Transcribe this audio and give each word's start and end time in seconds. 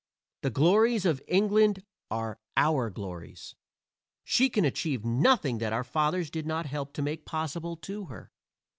The 0.41 0.49
glories 0.49 1.05
of 1.05 1.21
England 1.27 1.83
are 2.09 2.39
our 2.57 2.89
glories. 2.89 3.53
She 4.23 4.49
can 4.49 4.65
achieve 4.65 5.05
nothing 5.05 5.59
that 5.59 5.73
our 5.73 5.83
fathers 5.83 6.31
did 6.31 6.47
not 6.47 6.65
help 6.65 6.91
to 6.93 7.03
make 7.03 7.23
possible 7.23 7.75
to 7.77 8.05
her. 8.05 8.31